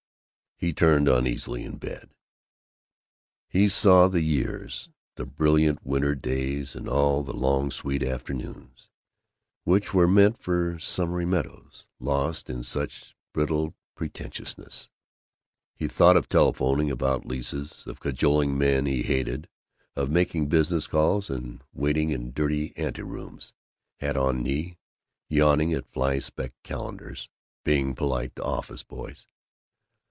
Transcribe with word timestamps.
He 0.57 0.73
turned 0.73 1.07
uneasily 1.09 1.63
in 1.63 1.77
bed. 1.77 2.11
He 3.49 3.67
saw 3.67 4.07
the 4.07 4.21
years, 4.21 4.89
the 5.15 5.25
brilliant 5.25 5.83
winter 5.83 6.13
days 6.13 6.75
and 6.75 6.87
all 6.87 7.23
the 7.23 7.33
long 7.33 7.71
sweet 7.71 8.03
afternoons 8.03 8.87
which 9.63 9.91
were 9.91 10.07
meant 10.07 10.37
for 10.37 10.77
summery 10.77 11.25
meadows, 11.25 11.87
lost 11.99 12.47
in 12.47 12.61
such 12.61 13.15
brittle 13.33 13.73
pretentiousness. 13.95 14.87
He 15.73 15.87
thought 15.87 16.15
of 16.15 16.29
telephoning 16.29 16.91
about 16.91 17.25
leases, 17.25 17.87
of 17.87 17.99
cajoling 17.99 18.55
men 18.55 18.85
he 18.85 19.01
hated, 19.01 19.49
of 19.95 20.11
making 20.11 20.47
business 20.47 20.85
calls 20.85 21.27
and 21.31 21.63
waiting 21.73 22.11
in 22.11 22.33
dirty 22.33 22.71
anterooms 22.77 23.51
hat 23.97 24.15
on 24.15 24.43
knee, 24.43 24.77
yawning 25.27 25.73
at 25.73 25.91
fly 25.91 26.19
specked 26.19 26.61
calendars, 26.61 27.29
being 27.63 27.95
polite 27.95 28.35
to 28.35 28.43
office 28.43 28.83
boys. 28.83 29.27